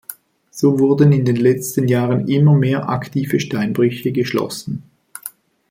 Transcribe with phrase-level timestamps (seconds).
[0.49, 4.81] So wurden in den letzten Jahren immer mehr aktive Steinbrüche geschlossen.